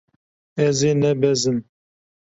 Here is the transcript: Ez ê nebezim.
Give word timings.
Ez 0.65 0.77
ê 0.89 0.91
nebezim. 0.93 1.57